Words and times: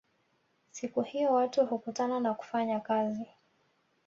Siku 0.71 1.01
hiyo 1.01 1.33
watu 1.33 1.65
hukutana 1.65 2.19
na 2.19 2.33
kufanya 2.33 2.79
kazi 2.79 3.25